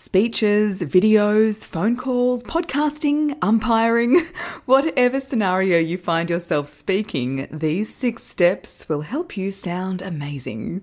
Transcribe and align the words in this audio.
speeches, 0.00 0.80
videos, 0.80 1.66
phone 1.66 1.94
calls, 1.94 2.42
podcasting, 2.44 3.36
umpiring, 3.42 4.18
whatever 4.64 5.20
scenario 5.20 5.78
you 5.78 5.98
find 5.98 6.30
yourself 6.30 6.66
speaking, 6.66 7.46
these 7.50 7.94
six 7.94 8.22
steps 8.22 8.88
will 8.88 9.02
help 9.02 9.36
you 9.36 9.52
sound 9.52 10.00
amazing. 10.00 10.82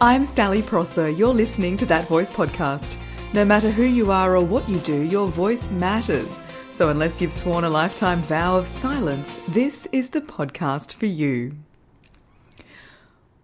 I'm 0.00 0.24
Sally 0.24 0.62
Prosser. 0.62 1.08
You're 1.08 1.34
listening 1.34 1.76
to 1.78 1.86
That 1.86 2.06
Voice 2.06 2.30
podcast. 2.30 2.96
No 3.32 3.44
matter 3.44 3.72
who 3.72 3.82
you 3.82 4.12
are 4.12 4.36
or 4.36 4.44
what 4.44 4.68
you 4.68 4.78
do, 4.78 5.02
your 5.02 5.26
voice 5.26 5.70
matters. 5.70 6.40
So, 6.70 6.90
unless 6.90 7.20
you've 7.20 7.32
sworn 7.32 7.64
a 7.64 7.70
lifetime 7.70 8.22
vow 8.22 8.56
of 8.56 8.68
silence, 8.68 9.36
this 9.48 9.88
is 9.90 10.10
the 10.10 10.20
podcast 10.20 10.94
for 10.94 11.06
you. 11.06 11.56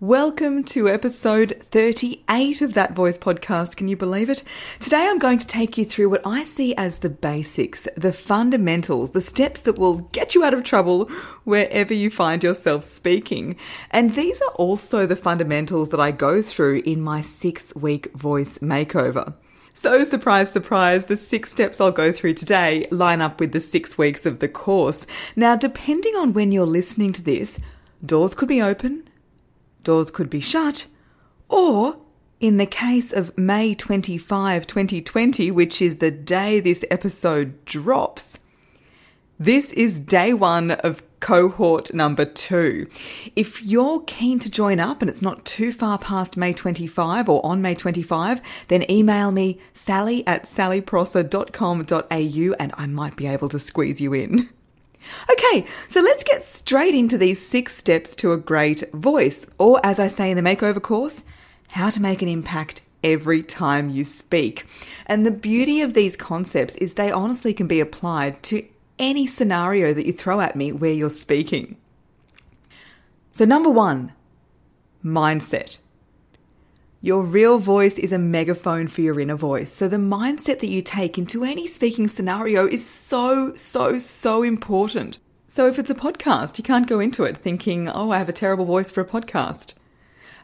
Welcome 0.02 0.64
to 0.64 0.88
episode 0.88 1.62
38 1.72 2.62
of 2.62 2.72
That 2.72 2.94
Voice 2.94 3.18
podcast. 3.18 3.76
Can 3.76 3.86
you 3.86 3.98
believe 3.98 4.30
it? 4.30 4.42
Today 4.78 5.06
I'm 5.06 5.18
going 5.18 5.36
to 5.36 5.46
take 5.46 5.76
you 5.76 5.84
through 5.84 6.08
what 6.08 6.22
I 6.24 6.42
see 6.42 6.74
as 6.76 7.00
the 7.00 7.10
basics, 7.10 7.86
the 7.98 8.10
fundamentals, 8.10 9.10
the 9.10 9.20
steps 9.20 9.60
that 9.60 9.78
will 9.78 9.98
get 9.98 10.34
you 10.34 10.42
out 10.42 10.54
of 10.54 10.64
trouble 10.64 11.04
wherever 11.44 11.92
you 11.92 12.08
find 12.08 12.42
yourself 12.42 12.82
speaking. 12.82 13.56
And 13.90 14.14
these 14.14 14.40
are 14.40 14.52
also 14.52 15.04
the 15.04 15.16
fundamentals 15.16 15.90
that 15.90 16.00
I 16.00 16.12
go 16.12 16.40
through 16.40 16.80
in 16.86 17.02
my 17.02 17.20
six 17.20 17.74
week 17.74 18.10
voice 18.14 18.56
makeover. 18.56 19.34
So, 19.74 20.02
surprise, 20.04 20.50
surprise, 20.50 21.06
the 21.06 21.16
six 21.18 21.52
steps 21.52 21.78
I'll 21.78 21.92
go 21.92 22.10
through 22.10 22.34
today 22.34 22.86
line 22.90 23.20
up 23.20 23.38
with 23.38 23.52
the 23.52 23.60
six 23.60 23.98
weeks 23.98 24.24
of 24.24 24.38
the 24.38 24.48
course. 24.48 25.06
Now, 25.36 25.56
depending 25.56 26.16
on 26.16 26.32
when 26.32 26.52
you're 26.52 26.64
listening 26.64 27.12
to 27.12 27.22
this, 27.22 27.60
doors 28.02 28.34
could 28.34 28.48
be 28.48 28.62
open, 28.62 29.09
doors 29.82 30.10
could 30.10 30.30
be 30.30 30.40
shut, 30.40 30.86
or 31.48 31.98
in 32.40 32.56
the 32.56 32.66
case 32.66 33.12
of 33.12 33.36
May 33.36 33.74
25, 33.74 34.66
2020, 34.66 35.50
which 35.50 35.82
is 35.82 35.98
the 35.98 36.10
day 36.10 36.60
this 36.60 36.84
episode 36.90 37.64
drops, 37.64 38.38
this 39.38 39.72
is 39.72 40.00
day 40.00 40.34
one 40.34 40.70
of 40.70 41.02
cohort 41.20 41.94
number 41.94 42.24
two. 42.24 42.88
If 43.36 43.62
you're 43.62 44.00
keen 44.00 44.40
to 44.40 44.50
join 44.50 44.80
up 44.80 45.02
and 45.02 45.08
it's 45.08 45.22
not 45.22 45.44
too 45.44 45.70
far 45.72 45.98
past 45.98 46.36
May 46.36 46.52
25 46.52 47.28
or 47.28 47.44
on 47.44 47.62
May 47.62 47.74
25, 47.74 48.40
then 48.68 48.88
email 48.90 49.32
me 49.32 49.60
sally 49.74 50.26
at 50.26 50.44
sallyprosser.com.au 50.44 52.54
and 52.58 52.72
I 52.76 52.86
might 52.86 53.16
be 53.16 53.26
able 53.26 53.48
to 53.50 53.58
squeeze 53.58 54.00
you 54.00 54.14
in. 54.14 54.48
Okay, 55.30 55.66
so 55.88 56.00
let's 56.00 56.24
get 56.24 56.42
straight 56.42 56.94
into 56.94 57.18
these 57.18 57.44
six 57.44 57.76
steps 57.76 58.14
to 58.16 58.32
a 58.32 58.36
great 58.36 58.90
voice, 58.92 59.46
or 59.58 59.80
as 59.84 59.98
I 59.98 60.08
say 60.08 60.30
in 60.30 60.36
the 60.36 60.42
makeover 60.42 60.82
course, 60.82 61.24
how 61.72 61.90
to 61.90 62.02
make 62.02 62.22
an 62.22 62.28
impact 62.28 62.82
every 63.02 63.42
time 63.42 63.90
you 63.90 64.04
speak. 64.04 64.66
And 65.06 65.24
the 65.24 65.30
beauty 65.30 65.80
of 65.80 65.94
these 65.94 66.16
concepts 66.16 66.76
is 66.76 66.94
they 66.94 67.10
honestly 67.10 67.54
can 67.54 67.66
be 67.66 67.80
applied 67.80 68.42
to 68.44 68.66
any 68.98 69.26
scenario 69.26 69.94
that 69.94 70.06
you 70.06 70.12
throw 70.12 70.40
at 70.40 70.56
me 70.56 70.72
where 70.72 70.92
you're 70.92 71.10
speaking. 71.10 71.76
So, 73.32 73.44
number 73.44 73.70
one, 73.70 74.12
mindset. 75.04 75.78
Your 77.02 77.24
real 77.24 77.58
voice 77.58 77.98
is 77.98 78.12
a 78.12 78.18
megaphone 78.18 78.86
for 78.86 79.00
your 79.00 79.18
inner 79.18 79.34
voice. 79.34 79.72
So, 79.72 79.88
the 79.88 79.96
mindset 79.96 80.58
that 80.58 80.68
you 80.68 80.82
take 80.82 81.16
into 81.16 81.44
any 81.44 81.66
speaking 81.66 82.06
scenario 82.06 82.66
is 82.66 82.86
so, 82.86 83.54
so, 83.54 83.98
so 83.98 84.42
important. 84.42 85.18
So, 85.46 85.66
if 85.66 85.78
it's 85.78 85.88
a 85.88 85.94
podcast, 85.94 86.58
you 86.58 86.64
can't 86.64 86.86
go 86.86 87.00
into 87.00 87.24
it 87.24 87.38
thinking, 87.38 87.88
oh, 87.88 88.10
I 88.10 88.18
have 88.18 88.28
a 88.28 88.34
terrible 88.34 88.66
voice 88.66 88.90
for 88.90 89.00
a 89.00 89.06
podcast. 89.06 89.72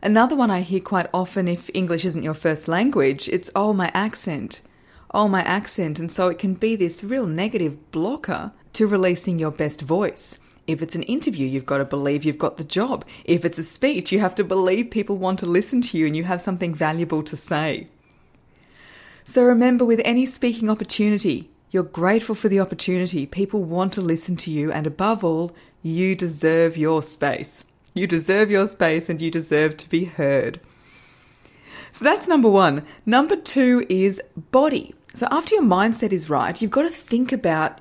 Another 0.03 0.35
one 0.35 0.51
I 0.51 0.63
hear 0.63 0.81
quite 0.81 1.11
often 1.13 1.47
if 1.47 1.69
English 1.75 2.07
isn't 2.07 2.23
your 2.23 2.33
first 2.33 2.69
language, 2.69 3.29
it's, 3.29 3.51
oh, 3.55 3.75
my 3.75 3.91
accent. 3.93 4.63
Oh, 5.11 5.29
my 5.29 5.43
accent. 5.43 5.99
And 5.99 6.11
so 6.11 6.29
it 6.29 6.39
can 6.39 6.55
be 6.55 6.75
this 6.75 7.05
real 7.05 7.27
negative 7.27 7.91
blocker 7.91 8.53
to 8.73 8.87
releasing 8.87 9.39
your 9.39 9.51
best 9.51 9.83
voice. 9.83 10.41
If 10.67 10.83
it's 10.83 10.95
an 10.95 11.05
interview, 11.05 11.47
you've 11.47 11.67
got 11.67 11.79
to 11.79 11.85
believe 11.85 12.25
you've 12.25 12.39
got 12.39 12.57
the 12.57 12.65
job. 12.65 13.05
If 13.25 13.45
it's 13.45 13.59
a 13.59 13.65
speech, 13.65 14.11
you 14.11 14.21
have 14.21 14.35
to 14.37 14.45
believe 14.45 14.91
people 14.91 15.17
want 15.17 15.39
to 15.41 15.47
listen 15.47 15.81
to 15.83 15.99
you 15.99 16.07
and 16.07 16.17
you 16.17 16.25
have 16.25 16.41
something 16.41 16.75
valuable 16.75 17.23
to 17.23 17.37
say. 17.37 17.89
So 19.25 19.45
remember, 19.45 19.85
with 19.85 20.01
any 20.05 20.27
speaking 20.27 20.71
opportunity, 20.71 21.51
you're 21.71 21.83
grateful 21.83 22.35
for 22.35 22.49
the 22.49 22.61
opportunity. 22.61 23.27
People 23.27 23.65
want 23.65 23.93
to 23.95 24.01
listen 24.01 24.37
to 24.37 24.51
you, 24.51 24.71
and 24.71 24.87
above 24.87 25.25
all, 25.25 25.55
you 25.83 26.15
deserve 26.15 26.77
your 26.77 27.03
space. 27.03 27.65
You 27.93 28.07
deserve 28.07 28.51
your 28.51 28.67
space 28.67 29.09
and 29.09 29.21
you 29.21 29.31
deserve 29.31 29.77
to 29.79 29.89
be 29.89 30.05
heard. 30.05 30.61
So 31.93 32.05
that's 32.05 32.29
number 32.29 32.51
one. 32.51 32.85
Number 33.07 33.37
two 33.37 33.87
is 33.89 34.21
body. 34.51 34.95
So 35.15 35.27
after 35.31 35.55
your 35.55 35.65
mindset 35.65 36.13
is 36.13 36.29
right, 36.29 36.61
you've 36.61 36.71
got 36.71 36.83
to 36.83 36.91
think 36.91 37.33
about 37.33 37.81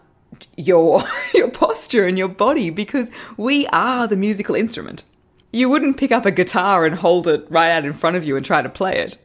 your 0.57 1.03
your 1.33 1.49
posture 1.49 2.05
and 2.05 2.17
your 2.17 2.27
body 2.27 2.69
because 2.69 3.11
we 3.37 3.67
are 3.67 4.07
the 4.07 4.17
musical 4.17 4.55
instrument. 4.55 5.03
You 5.51 5.69
wouldn't 5.69 5.97
pick 5.97 6.11
up 6.11 6.25
a 6.25 6.31
guitar 6.31 6.85
and 6.85 6.95
hold 6.95 7.27
it 7.27 7.45
right 7.49 7.71
out 7.71 7.85
in 7.85 7.93
front 7.93 8.17
of 8.17 8.25
you 8.25 8.35
and 8.35 8.45
try 8.45 8.61
to 8.61 8.69
play 8.69 8.97
it. 8.99 9.17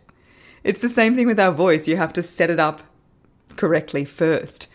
It's 0.62 0.80
the 0.80 0.88
same 0.88 1.14
thing 1.14 1.26
with 1.26 1.40
our 1.40 1.52
voice. 1.52 1.88
You 1.88 1.96
have 1.96 2.12
to 2.12 2.22
set 2.22 2.50
it 2.50 2.60
up 2.60 2.82
correctly 3.56 4.04
first. 4.04 4.68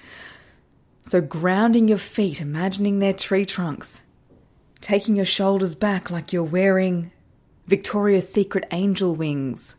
So 1.02 1.22
grounding 1.22 1.88
your 1.88 2.00
feet, 2.00 2.42
imagining 2.42 3.00
their 3.00 3.14
tree 3.14 3.46
trunks, 3.46 4.02
taking 4.82 5.16
your 5.16 5.26
shoulders 5.26 5.76
back 5.76 6.10
like 6.10 6.34
you're 6.34 6.44
wearing 6.44 7.12
Victoria's 7.68 8.32
Secret 8.32 8.66
angel 8.72 9.16
wings, 9.16 9.76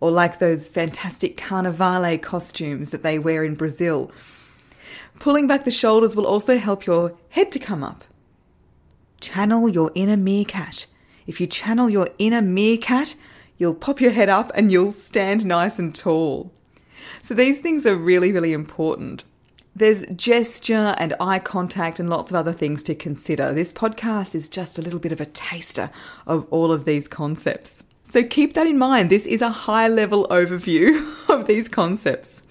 or 0.00 0.10
like 0.10 0.38
those 0.38 0.68
fantastic 0.68 1.36
carnivale 1.36 2.18
costumes 2.18 2.90
that 2.90 3.02
they 3.02 3.18
wear 3.18 3.44
in 3.44 3.54
Brazil 3.54 4.10
Pulling 5.22 5.46
back 5.46 5.62
the 5.62 5.70
shoulders 5.70 6.16
will 6.16 6.26
also 6.26 6.58
help 6.58 6.84
your 6.84 7.14
head 7.28 7.52
to 7.52 7.60
come 7.60 7.84
up. 7.84 8.02
Channel 9.20 9.68
your 9.68 9.92
inner 9.94 10.16
meerkat. 10.16 10.86
If 11.28 11.40
you 11.40 11.46
channel 11.46 11.88
your 11.88 12.08
inner 12.18 12.42
meerkat, 12.42 13.14
you'll 13.56 13.76
pop 13.76 14.00
your 14.00 14.10
head 14.10 14.28
up 14.28 14.50
and 14.56 14.72
you'll 14.72 14.90
stand 14.90 15.46
nice 15.46 15.78
and 15.78 15.94
tall. 15.94 16.52
So 17.22 17.34
these 17.34 17.60
things 17.60 17.86
are 17.86 17.94
really, 17.94 18.32
really 18.32 18.52
important. 18.52 19.22
There's 19.76 20.04
gesture 20.06 20.96
and 20.98 21.14
eye 21.20 21.38
contact 21.38 22.00
and 22.00 22.10
lots 22.10 22.32
of 22.32 22.36
other 22.36 22.52
things 22.52 22.82
to 22.82 22.94
consider. 22.96 23.52
This 23.52 23.72
podcast 23.72 24.34
is 24.34 24.48
just 24.48 24.76
a 24.76 24.82
little 24.82 24.98
bit 24.98 25.12
of 25.12 25.20
a 25.20 25.26
taster 25.26 25.92
of 26.26 26.48
all 26.50 26.72
of 26.72 26.84
these 26.84 27.06
concepts. 27.06 27.84
So 28.04 28.22
keep 28.22 28.52
that 28.52 28.66
in 28.66 28.76
mind. 28.76 29.08
This 29.08 29.24
is 29.24 29.40
a 29.40 29.50
high 29.50 29.88
level 29.88 30.26
overview 30.28 31.14
of 31.30 31.46
these 31.46 31.68
concepts. 31.68 32.42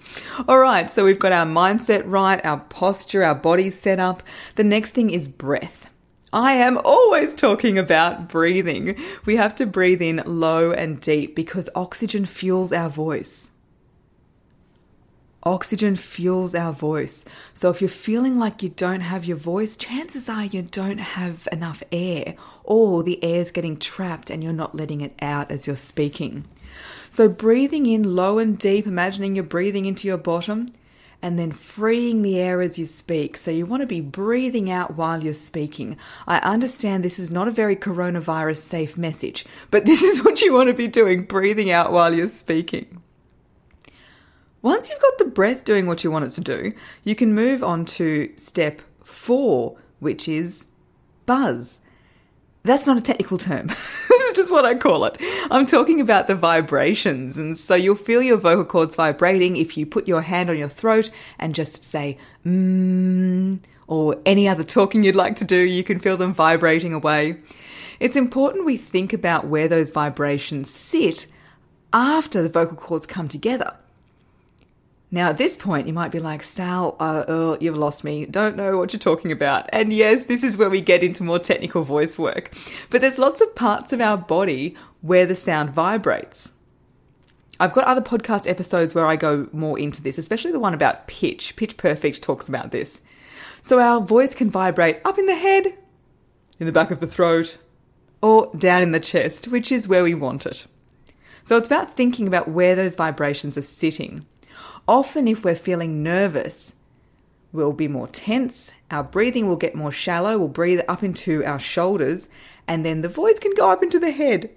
All 0.48 0.58
right, 0.58 0.90
so 0.90 1.04
we've 1.04 1.18
got 1.18 1.32
our 1.32 1.46
mindset 1.46 2.02
right, 2.04 2.44
our 2.44 2.58
posture, 2.58 3.22
our 3.22 3.34
body 3.34 3.70
set 3.70 4.00
up. 4.00 4.22
The 4.56 4.64
next 4.64 4.90
thing 4.90 5.10
is 5.10 5.28
breath. 5.28 5.88
I 6.32 6.54
am 6.54 6.80
always 6.84 7.34
talking 7.34 7.78
about 7.78 8.28
breathing. 8.28 8.96
We 9.24 9.36
have 9.36 9.54
to 9.56 9.66
breathe 9.66 10.02
in 10.02 10.22
low 10.26 10.72
and 10.72 11.00
deep 11.00 11.36
because 11.36 11.68
oxygen 11.74 12.24
fuels 12.24 12.72
our 12.72 12.88
voice. 12.88 13.51
Oxygen 15.44 15.96
fuels 15.96 16.54
our 16.54 16.72
voice. 16.72 17.24
So 17.52 17.68
if 17.68 17.80
you're 17.80 17.88
feeling 17.88 18.38
like 18.38 18.62
you 18.62 18.68
don't 18.68 19.00
have 19.00 19.24
your 19.24 19.36
voice, 19.36 19.76
chances 19.76 20.28
are 20.28 20.44
you 20.44 20.62
don't 20.62 20.98
have 20.98 21.48
enough 21.50 21.82
air 21.90 22.36
or 22.62 23.02
the 23.02 23.22
air 23.24 23.40
is 23.40 23.50
getting 23.50 23.76
trapped 23.76 24.30
and 24.30 24.44
you're 24.44 24.52
not 24.52 24.74
letting 24.74 25.00
it 25.00 25.14
out 25.20 25.50
as 25.50 25.66
you're 25.66 25.76
speaking. 25.76 26.44
So 27.10 27.28
breathing 27.28 27.86
in 27.86 28.14
low 28.14 28.38
and 28.38 28.56
deep, 28.56 28.86
imagining 28.86 29.34
you're 29.34 29.44
breathing 29.44 29.84
into 29.84 30.06
your 30.06 30.16
bottom 30.16 30.66
and 31.20 31.38
then 31.38 31.52
freeing 31.52 32.22
the 32.22 32.38
air 32.38 32.60
as 32.60 32.78
you 32.78 32.86
speak. 32.86 33.36
So 33.36 33.50
you 33.50 33.66
want 33.66 33.80
to 33.80 33.86
be 33.86 34.00
breathing 34.00 34.70
out 34.70 34.96
while 34.96 35.22
you're 35.22 35.34
speaking. 35.34 35.96
I 36.26 36.38
understand 36.38 37.04
this 37.04 37.18
is 37.18 37.30
not 37.30 37.48
a 37.48 37.52
very 37.52 37.76
coronavirus 37.76 38.58
safe 38.58 38.96
message, 38.96 39.44
but 39.70 39.84
this 39.86 40.02
is 40.02 40.24
what 40.24 40.40
you 40.40 40.52
want 40.52 40.68
to 40.68 40.74
be 40.74 40.88
doing, 40.88 41.24
breathing 41.24 41.70
out 41.70 41.92
while 41.92 42.14
you're 42.14 42.28
speaking. 42.28 43.01
Once 44.62 44.88
you've 44.88 45.02
got 45.02 45.18
the 45.18 45.24
breath 45.24 45.64
doing 45.64 45.86
what 45.86 46.04
you 46.04 46.10
want 46.10 46.24
it 46.24 46.30
to 46.30 46.40
do, 46.40 46.72
you 47.02 47.16
can 47.16 47.34
move 47.34 47.64
on 47.64 47.84
to 47.84 48.32
step 48.36 48.80
four, 49.02 49.76
which 49.98 50.28
is 50.28 50.66
buzz. 51.26 51.80
That's 52.62 52.86
not 52.86 52.96
a 52.96 53.00
technical 53.00 53.38
term. 53.38 53.66
this 53.66 54.10
is 54.10 54.34
just 54.34 54.52
what 54.52 54.64
I 54.64 54.76
call 54.76 55.04
it. 55.04 55.16
I'm 55.50 55.66
talking 55.66 56.00
about 56.00 56.28
the 56.28 56.36
vibrations. 56.36 57.36
And 57.36 57.58
so 57.58 57.74
you'll 57.74 57.96
feel 57.96 58.22
your 58.22 58.36
vocal 58.36 58.64
cords 58.64 58.94
vibrating 58.94 59.56
if 59.56 59.76
you 59.76 59.84
put 59.84 60.06
your 60.06 60.22
hand 60.22 60.48
on 60.48 60.56
your 60.56 60.68
throat 60.68 61.10
and 61.40 61.56
just 61.56 61.82
say, 61.82 62.16
mmm, 62.46 63.58
or 63.88 64.16
any 64.24 64.46
other 64.46 64.62
talking 64.62 65.02
you'd 65.02 65.16
like 65.16 65.34
to 65.36 65.44
do, 65.44 65.56
you 65.56 65.82
can 65.82 65.98
feel 65.98 66.16
them 66.16 66.32
vibrating 66.32 66.94
away. 66.94 67.40
It's 67.98 68.14
important 68.14 68.64
we 68.64 68.76
think 68.76 69.12
about 69.12 69.48
where 69.48 69.66
those 69.66 69.90
vibrations 69.90 70.70
sit 70.70 71.26
after 71.92 72.42
the 72.42 72.48
vocal 72.48 72.76
cords 72.76 73.06
come 73.06 73.28
together. 73.28 73.76
Now, 75.14 75.28
at 75.28 75.36
this 75.36 75.58
point, 75.58 75.86
you 75.86 75.92
might 75.92 76.10
be 76.10 76.20
like, 76.20 76.42
Sal, 76.42 76.96
uh, 76.98 77.24
uh, 77.28 77.56
you've 77.60 77.76
lost 77.76 78.02
me. 78.02 78.24
Don't 78.24 78.56
know 78.56 78.78
what 78.78 78.94
you're 78.94 79.00
talking 79.00 79.30
about. 79.30 79.68
And 79.70 79.92
yes, 79.92 80.24
this 80.24 80.42
is 80.42 80.56
where 80.56 80.70
we 80.70 80.80
get 80.80 81.04
into 81.04 81.22
more 81.22 81.38
technical 81.38 81.82
voice 81.82 82.18
work. 82.18 82.50
But 82.88 83.02
there's 83.02 83.18
lots 83.18 83.42
of 83.42 83.54
parts 83.54 83.92
of 83.92 84.00
our 84.00 84.16
body 84.16 84.74
where 85.02 85.26
the 85.26 85.36
sound 85.36 85.68
vibrates. 85.68 86.52
I've 87.60 87.74
got 87.74 87.84
other 87.84 88.00
podcast 88.00 88.48
episodes 88.48 88.94
where 88.94 89.06
I 89.06 89.16
go 89.16 89.50
more 89.52 89.78
into 89.78 90.02
this, 90.02 90.16
especially 90.16 90.50
the 90.50 90.58
one 90.58 90.72
about 90.72 91.06
pitch. 91.06 91.56
Pitch 91.56 91.76
Perfect 91.76 92.22
talks 92.22 92.48
about 92.48 92.70
this. 92.70 93.02
So 93.60 93.80
our 93.80 94.00
voice 94.00 94.34
can 94.34 94.50
vibrate 94.50 95.02
up 95.04 95.18
in 95.18 95.26
the 95.26 95.36
head, 95.36 95.76
in 96.58 96.64
the 96.64 96.72
back 96.72 96.90
of 96.90 97.00
the 97.00 97.06
throat, 97.06 97.58
or 98.22 98.50
down 98.56 98.80
in 98.80 98.92
the 98.92 98.98
chest, 98.98 99.48
which 99.48 99.70
is 99.70 99.88
where 99.88 100.02
we 100.04 100.14
want 100.14 100.46
it. 100.46 100.66
So 101.44 101.58
it's 101.58 101.66
about 101.66 101.96
thinking 101.98 102.26
about 102.26 102.48
where 102.48 102.74
those 102.74 102.96
vibrations 102.96 103.58
are 103.58 103.62
sitting. 103.62 104.24
Often, 104.88 105.28
if 105.28 105.44
we're 105.44 105.54
feeling 105.54 106.02
nervous, 106.02 106.74
we'll 107.52 107.72
be 107.72 107.88
more 107.88 108.08
tense, 108.08 108.72
our 108.90 109.04
breathing 109.04 109.46
will 109.46 109.56
get 109.56 109.74
more 109.74 109.92
shallow, 109.92 110.38
we'll 110.38 110.48
breathe 110.48 110.80
up 110.88 111.02
into 111.02 111.44
our 111.44 111.58
shoulders, 111.58 112.28
and 112.66 112.84
then 112.84 113.02
the 113.02 113.08
voice 113.08 113.38
can 113.38 113.54
go 113.54 113.70
up 113.70 113.82
into 113.82 113.98
the 113.98 114.10
head. 114.10 114.50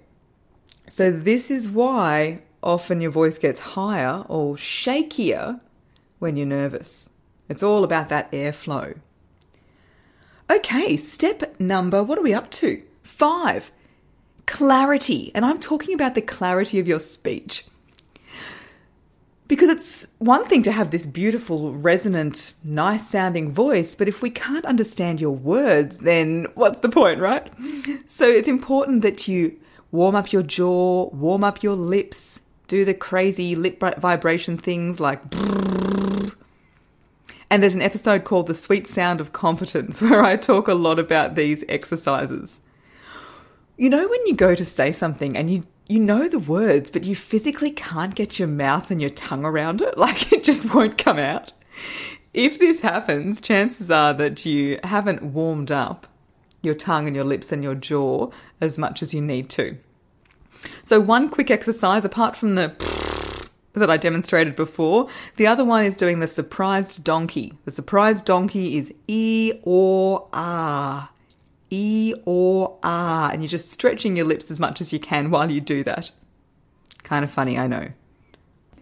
So, 0.86 1.10
this 1.10 1.50
is 1.50 1.68
why 1.68 2.42
often 2.62 3.00
your 3.00 3.10
voice 3.10 3.38
gets 3.38 3.60
higher 3.60 4.24
or 4.28 4.56
shakier 4.56 5.60
when 6.18 6.36
you're 6.36 6.46
nervous. 6.46 7.10
It's 7.48 7.62
all 7.62 7.84
about 7.84 8.08
that 8.08 8.30
airflow. 8.32 8.98
Okay, 10.50 10.96
step 10.96 11.58
number, 11.58 12.02
what 12.02 12.18
are 12.18 12.22
we 12.22 12.34
up 12.34 12.50
to? 12.52 12.82
Five, 13.02 13.72
clarity. 14.46 15.32
And 15.34 15.44
I'm 15.44 15.58
talking 15.58 15.94
about 15.94 16.14
the 16.14 16.22
clarity 16.22 16.78
of 16.78 16.88
your 16.88 17.00
speech. 17.00 17.64
Because 19.48 19.68
it's 19.68 20.08
one 20.18 20.44
thing 20.46 20.62
to 20.64 20.72
have 20.72 20.90
this 20.90 21.06
beautiful, 21.06 21.72
resonant, 21.72 22.52
nice 22.64 23.08
sounding 23.08 23.52
voice, 23.52 23.94
but 23.94 24.08
if 24.08 24.20
we 24.20 24.30
can't 24.30 24.64
understand 24.66 25.20
your 25.20 25.30
words, 25.30 25.98
then 25.98 26.46
what's 26.54 26.80
the 26.80 26.88
point, 26.88 27.20
right? 27.20 27.48
So 28.06 28.26
it's 28.26 28.48
important 28.48 29.02
that 29.02 29.28
you 29.28 29.56
warm 29.92 30.16
up 30.16 30.32
your 30.32 30.42
jaw, 30.42 31.10
warm 31.10 31.44
up 31.44 31.62
your 31.62 31.76
lips, 31.76 32.40
do 32.66 32.84
the 32.84 32.94
crazy 32.94 33.54
lip 33.54 33.78
vibration 33.98 34.58
things 34.58 34.98
like. 34.98 35.20
And 37.48 37.62
there's 37.62 37.76
an 37.76 37.82
episode 37.82 38.24
called 38.24 38.48
The 38.48 38.54
Sweet 38.54 38.88
Sound 38.88 39.20
of 39.20 39.32
Competence 39.32 40.02
where 40.02 40.22
I 40.22 40.36
talk 40.36 40.66
a 40.66 40.74
lot 40.74 40.98
about 40.98 41.36
these 41.36 41.64
exercises. 41.68 42.58
You 43.76 43.90
know, 43.90 44.08
when 44.08 44.26
you 44.26 44.34
go 44.34 44.56
to 44.56 44.64
say 44.64 44.90
something 44.90 45.36
and 45.36 45.50
you 45.50 45.64
you 45.88 46.00
know 46.00 46.28
the 46.28 46.38
words, 46.38 46.90
but 46.90 47.04
you 47.04 47.14
physically 47.14 47.70
can't 47.70 48.14
get 48.14 48.38
your 48.38 48.48
mouth 48.48 48.90
and 48.90 49.00
your 49.00 49.10
tongue 49.10 49.44
around 49.44 49.82
it. 49.82 49.96
Like 50.06 50.32
it 50.32 50.44
just 50.44 50.72
won't 50.74 50.98
come 50.98 51.18
out. 51.18 51.52
If 52.32 52.58
this 52.58 52.80
happens, 52.80 53.40
chances 53.40 53.90
are 53.90 54.12
that 54.14 54.44
you 54.44 54.78
haven't 54.84 55.22
warmed 55.22 55.72
up 55.72 56.06
your 56.62 56.74
tongue 56.74 57.06
and 57.06 57.16
your 57.16 57.24
lips 57.24 57.50
and 57.50 57.62
your 57.62 57.74
jaw 57.74 58.30
as 58.60 58.78
much 58.78 59.02
as 59.02 59.14
you 59.14 59.22
need 59.22 59.48
to. 59.50 59.78
So, 60.84 61.00
one 61.00 61.28
quick 61.28 61.50
exercise, 61.50 62.04
apart 62.04 62.36
from 62.36 62.54
the 62.54 62.74
that 63.72 63.90
I 63.90 63.96
demonstrated 63.96 64.54
before, 64.54 65.08
the 65.36 65.46
other 65.46 65.64
one 65.64 65.84
is 65.84 65.96
doing 65.96 66.20
the 66.20 66.26
surprised 66.26 67.04
donkey. 67.04 67.54
The 67.64 67.70
surprised 67.70 68.24
donkey 68.24 68.76
is 68.78 68.92
E 69.06 69.52
or 69.62 70.28
R. 70.32 71.08
E 71.70 72.14
or 72.24 72.78
R, 72.82 73.32
and 73.32 73.42
you're 73.42 73.48
just 73.48 73.72
stretching 73.72 74.16
your 74.16 74.26
lips 74.26 74.50
as 74.50 74.60
much 74.60 74.80
as 74.80 74.92
you 74.92 75.00
can 75.00 75.30
while 75.30 75.50
you 75.50 75.60
do 75.60 75.82
that. 75.84 76.10
Kind 77.02 77.24
of 77.24 77.30
funny, 77.30 77.58
I 77.58 77.66
know. 77.66 77.88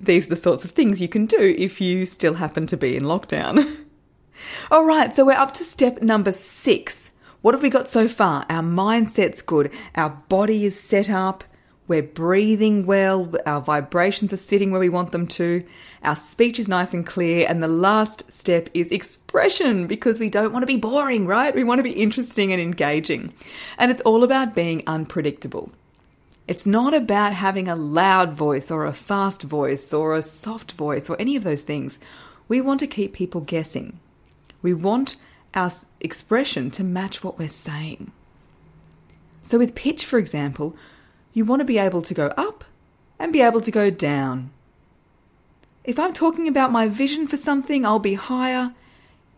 These 0.00 0.26
are 0.26 0.30
the 0.30 0.36
sorts 0.36 0.64
of 0.64 0.72
things 0.72 1.00
you 1.00 1.08
can 1.08 1.26
do 1.26 1.54
if 1.56 1.80
you 1.80 2.04
still 2.04 2.34
happen 2.34 2.66
to 2.66 2.76
be 2.76 2.96
in 2.96 3.04
lockdown. 3.04 3.76
All 4.70 4.84
right, 4.84 5.14
so 5.14 5.24
we're 5.24 5.32
up 5.32 5.52
to 5.54 5.64
step 5.64 6.02
number 6.02 6.32
six. 6.32 7.12
What 7.42 7.54
have 7.54 7.62
we 7.62 7.70
got 7.70 7.88
so 7.88 8.08
far? 8.08 8.46
Our 8.48 8.62
mindset's 8.62 9.42
good, 9.42 9.70
our 9.94 10.10
body 10.28 10.64
is 10.64 10.78
set 10.78 11.08
up, 11.08 11.44
we're 11.86 12.02
breathing 12.02 12.86
well, 12.86 13.30
our 13.44 13.60
vibrations 13.60 14.32
are 14.32 14.38
sitting 14.38 14.70
where 14.70 14.80
we 14.80 14.88
want 14.88 15.12
them 15.12 15.26
to, 15.26 15.64
our 16.02 16.16
speech 16.16 16.58
is 16.58 16.68
nice 16.68 16.94
and 16.94 17.06
clear, 17.06 17.46
and 17.48 17.62
the 17.62 17.68
last 17.68 18.30
step 18.32 18.68
is 18.72 18.90
expression 18.90 19.86
because 19.86 20.18
we 20.18 20.30
don't 20.30 20.52
want 20.52 20.62
to 20.62 20.66
be 20.66 20.76
boring, 20.76 21.26
right? 21.26 21.54
We 21.54 21.64
want 21.64 21.78
to 21.80 21.82
be 21.84 21.92
interesting 21.92 22.52
and 22.52 22.60
engaging. 22.60 23.34
And 23.76 23.90
it's 23.90 24.00
all 24.02 24.24
about 24.24 24.54
being 24.54 24.82
unpredictable. 24.86 25.72
It's 26.46 26.66
not 26.66 26.94
about 26.94 27.32
having 27.32 27.68
a 27.68 27.76
loud 27.76 28.32
voice 28.32 28.70
or 28.70 28.84
a 28.84 28.92
fast 28.92 29.42
voice 29.42 29.92
or 29.92 30.14
a 30.14 30.22
soft 30.22 30.72
voice 30.72 31.08
or 31.08 31.16
any 31.18 31.36
of 31.36 31.44
those 31.44 31.62
things. 31.62 31.98
We 32.48 32.60
want 32.60 32.80
to 32.80 32.86
keep 32.86 33.14
people 33.14 33.40
guessing. 33.40 33.98
We 34.60 34.74
want 34.74 35.16
our 35.54 35.70
expression 36.00 36.70
to 36.72 36.84
match 36.84 37.24
what 37.24 37.38
we're 37.38 37.48
saying. 37.48 38.12
So, 39.42 39.58
with 39.58 39.74
pitch, 39.74 40.04
for 40.04 40.18
example, 40.18 40.76
you 41.34 41.44
want 41.44 41.60
to 41.60 41.66
be 41.66 41.78
able 41.78 42.00
to 42.00 42.14
go 42.14 42.28
up 42.36 42.64
and 43.18 43.32
be 43.32 43.42
able 43.42 43.60
to 43.60 43.70
go 43.70 43.90
down. 43.90 44.50
If 45.82 45.98
I'm 45.98 46.14
talking 46.14 46.48
about 46.48 46.72
my 46.72 46.88
vision 46.88 47.26
for 47.26 47.36
something, 47.36 47.84
I'll 47.84 47.98
be 47.98 48.14
higher. 48.14 48.72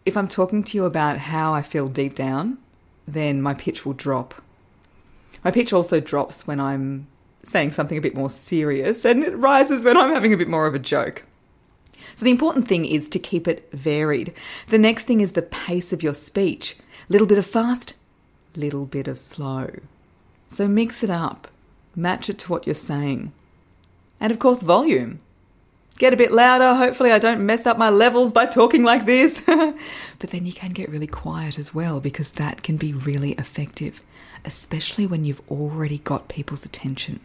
If 0.04 0.16
I'm 0.16 0.28
talking 0.28 0.62
to 0.62 0.76
you 0.76 0.84
about 0.84 1.18
how 1.18 1.52
I 1.52 1.62
feel 1.62 1.88
deep 1.88 2.14
down, 2.14 2.58
then 3.08 3.42
my 3.42 3.54
pitch 3.54 3.84
will 3.84 3.94
drop. 3.94 4.34
My 5.42 5.50
pitch 5.50 5.72
also 5.72 5.98
drops 5.98 6.46
when 6.46 6.60
I'm 6.60 7.08
saying 7.44 7.72
something 7.72 7.98
a 7.98 8.02
bit 8.02 8.14
more 8.14 8.30
serious, 8.30 9.04
and 9.04 9.24
it 9.24 9.36
rises 9.36 9.84
when 9.84 9.96
I'm 9.96 10.12
having 10.12 10.32
a 10.32 10.36
bit 10.36 10.48
more 10.48 10.66
of 10.66 10.74
a 10.74 10.78
joke. 10.78 11.24
So, 12.14 12.24
the 12.24 12.30
important 12.30 12.68
thing 12.68 12.84
is 12.84 13.08
to 13.10 13.18
keep 13.18 13.48
it 13.48 13.68
varied. 13.72 14.34
The 14.68 14.78
next 14.78 15.04
thing 15.04 15.20
is 15.20 15.32
the 15.32 15.42
pace 15.42 15.92
of 15.92 16.02
your 16.02 16.14
speech. 16.14 16.76
Little 17.08 17.26
bit 17.26 17.38
of 17.38 17.46
fast, 17.46 17.94
little 18.54 18.86
bit 18.86 19.08
of 19.08 19.18
slow. 19.18 19.70
So, 20.50 20.68
mix 20.68 21.02
it 21.02 21.10
up 21.10 21.48
match 21.96 22.28
it 22.28 22.38
to 22.40 22.52
what 22.52 22.66
you're 22.66 22.74
saying. 22.74 23.32
And 24.20 24.30
of 24.30 24.38
course, 24.38 24.62
volume. 24.62 25.20
Get 25.98 26.12
a 26.12 26.16
bit 26.16 26.30
louder. 26.30 26.74
Hopefully, 26.74 27.10
I 27.10 27.18
don't 27.18 27.46
mess 27.46 27.66
up 27.66 27.78
my 27.78 27.88
levels 27.88 28.30
by 28.30 28.44
talking 28.46 28.84
like 28.84 29.06
this. 29.06 29.40
but 29.46 30.30
then 30.30 30.44
you 30.44 30.52
can 30.52 30.72
get 30.72 30.90
really 30.90 31.06
quiet 31.06 31.58
as 31.58 31.74
well 31.74 32.00
because 32.00 32.32
that 32.34 32.62
can 32.62 32.76
be 32.76 32.92
really 32.92 33.32
effective, 33.32 34.02
especially 34.44 35.06
when 35.06 35.24
you've 35.24 35.40
already 35.50 35.98
got 35.98 36.28
people's 36.28 36.66
attention. 36.66 37.20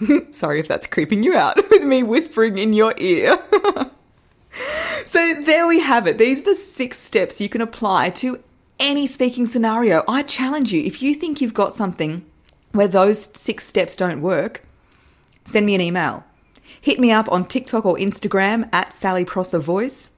Sorry 0.30 0.58
if 0.58 0.68
that's 0.68 0.86
creeping 0.86 1.22
you 1.22 1.36
out 1.36 1.56
with 1.70 1.84
me 1.84 2.02
whispering 2.02 2.56
in 2.56 2.72
your 2.72 2.94
ear. 2.96 3.38
so, 5.04 5.34
there 5.42 5.68
we 5.68 5.80
have 5.80 6.06
it. 6.06 6.16
These 6.16 6.40
are 6.40 6.44
the 6.44 6.54
six 6.54 6.98
steps 6.98 7.42
you 7.42 7.50
can 7.50 7.60
apply 7.60 8.10
to 8.10 8.42
any 8.80 9.06
speaking 9.06 9.44
scenario. 9.44 10.02
I 10.08 10.22
challenge 10.22 10.72
you 10.72 10.82
if 10.82 11.02
you 11.02 11.14
think 11.14 11.42
you've 11.42 11.52
got 11.52 11.74
something 11.74 12.24
where 12.72 12.88
those 12.88 13.28
six 13.36 13.66
steps 13.66 13.96
don't 13.96 14.20
work, 14.20 14.64
send 15.44 15.66
me 15.66 15.74
an 15.74 15.80
email. 15.80 16.24
Hit 16.80 17.00
me 17.00 17.10
up 17.10 17.30
on 17.30 17.46
TikTok 17.46 17.84
or 17.84 17.96
Instagram 17.96 18.68
at 18.72 18.92
Sally 18.92 19.24
Prosser 19.24 19.58
Voice, 19.58 20.10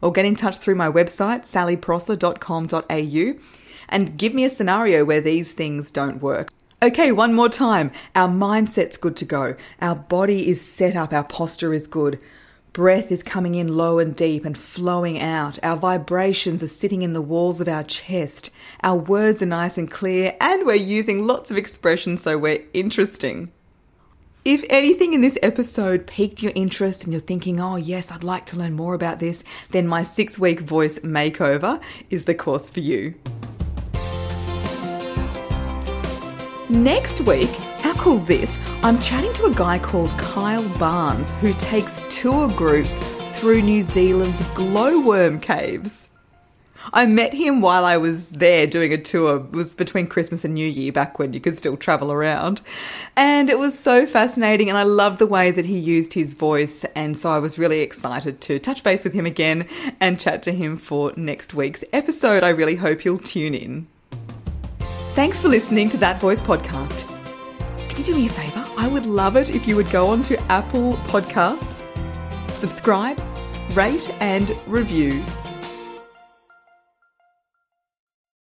or 0.00 0.10
get 0.10 0.24
in 0.24 0.34
touch 0.34 0.58
through 0.58 0.74
my 0.74 0.90
website, 0.90 1.42
sallyprosser.com.au, 1.42 3.40
and 3.88 4.16
give 4.16 4.34
me 4.34 4.44
a 4.44 4.50
scenario 4.50 5.04
where 5.04 5.20
these 5.20 5.52
things 5.52 5.90
don't 5.90 6.20
work. 6.22 6.50
Okay, 6.82 7.12
one 7.12 7.32
more 7.32 7.48
time. 7.48 7.92
Our 8.16 8.28
mindset's 8.28 8.96
good 8.96 9.14
to 9.16 9.24
go. 9.24 9.54
Our 9.80 9.94
body 9.94 10.48
is 10.48 10.60
set 10.60 10.96
up. 10.96 11.12
Our 11.12 11.22
posture 11.22 11.72
is 11.72 11.86
good. 11.86 12.18
Breath 12.72 13.12
is 13.12 13.22
coming 13.22 13.54
in 13.54 13.76
low 13.76 13.98
and 13.98 14.16
deep 14.16 14.46
and 14.46 14.56
flowing 14.56 15.20
out. 15.20 15.58
Our 15.62 15.76
vibrations 15.76 16.62
are 16.62 16.68
sitting 16.68 17.02
in 17.02 17.12
the 17.12 17.20
walls 17.20 17.60
of 17.60 17.68
our 17.68 17.82
chest. 17.82 18.50
Our 18.82 18.96
words 18.96 19.42
are 19.42 19.46
nice 19.46 19.76
and 19.76 19.90
clear, 19.90 20.34
and 20.40 20.64
we're 20.64 20.76
using 20.76 21.26
lots 21.26 21.50
of 21.50 21.58
expression 21.58 22.16
so 22.16 22.38
we're 22.38 22.64
interesting. 22.72 23.52
If 24.46 24.64
anything 24.70 25.12
in 25.12 25.20
this 25.20 25.38
episode 25.42 26.06
piqued 26.06 26.42
your 26.42 26.52
interest 26.54 27.04
and 27.04 27.12
you're 27.12 27.20
thinking, 27.20 27.60
oh, 27.60 27.76
yes, 27.76 28.10
I'd 28.10 28.24
like 28.24 28.46
to 28.46 28.56
learn 28.56 28.72
more 28.72 28.94
about 28.94 29.18
this, 29.18 29.44
then 29.72 29.86
my 29.86 30.02
six 30.02 30.38
week 30.38 30.60
voice 30.60 30.98
makeover 31.00 31.78
is 32.08 32.24
the 32.24 32.34
course 32.34 32.70
for 32.70 32.80
you. 32.80 33.14
Next 36.70 37.20
week, 37.20 37.50
cool's 37.94 38.26
this? 38.26 38.58
I'm 38.82 39.00
chatting 39.00 39.32
to 39.34 39.44
a 39.46 39.54
guy 39.54 39.78
called 39.78 40.10
Kyle 40.18 40.68
Barnes 40.78 41.30
who 41.40 41.52
takes 41.54 42.02
tour 42.08 42.48
groups 42.50 42.96
through 43.38 43.62
New 43.62 43.82
Zealand's 43.82 44.42
glowworm 44.50 45.40
caves. 45.40 46.08
I 46.92 47.06
met 47.06 47.32
him 47.32 47.60
while 47.60 47.84
I 47.84 47.96
was 47.96 48.30
there 48.30 48.66
doing 48.66 48.92
a 48.92 48.98
tour. 48.98 49.36
It 49.36 49.52
was 49.52 49.74
between 49.74 50.06
Christmas 50.06 50.44
and 50.44 50.54
New 50.54 50.66
Year, 50.66 50.90
back 50.92 51.18
when 51.18 51.32
you 51.32 51.40
could 51.40 51.56
still 51.56 51.76
travel 51.76 52.10
around. 52.10 52.60
And 53.16 53.48
it 53.48 53.58
was 53.58 53.78
so 53.78 54.06
fascinating, 54.06 54.68
and 54.68 54.76
I 54.76 54.82
loved 54.82 55.18
the 55.18 55.26
way 55.26 55.50
that 55.50 55.64
he 55.64 55.78
used 55.78 56.14
his 56.14 56.32
voice. 56.32 56.84
And 56.96 57.16
so 57.16 57.30
I 57.30 57.38
was 57.38 57.58
really 57.58 57.80
excited 57.80 58.40
to 58.42 58.58
touch 58.58 58.82
base 58.82 59.04
with 59.04 59.12
him 59.12 59.26
again 59.26 59.68
and 60.00 60.18
chat 60.18 60.42
to 60.44 60.52
him 60.52 60.76
for 60.76 61.12
next 61.16 61.54
week's 61.54 61.84
episode. 61.92 62.42
I 62.42 62.48
really 62.48 62.76
hope 62.76 63.04
you'll 63.04 63.18
tune 63.18 63.54
in. 63.54 63.86
Thanks 65.14 65.38
for 65.38 65.48
listening 65.48 65.88
to 65.90 65.98
That 65.98 66.20
Voice 66.20 66.40
podcast. 66.40 67.11
Can 67.92 67.98
you 67.98 68.04
do 68.06 68.14
me 68.14 68.26
a 68.26 68.30
favour? 68.30 68.64
I 68.78 68.88
would 68.88 69.04
love 69.04 69.36
it 69.36 69.54
if 69.54 69.68
you 69.68 69.76
would 69.76 69.90
go 69.90 70.06
on 70.06 70.22
to 70.22 70.40
Apple 70.50 70.94
Podcasts, 71.08 71.86
subscribe, 72.54 73.20
rate, 73.74 74.10
and 74.18 74.56
review 74.66 75.22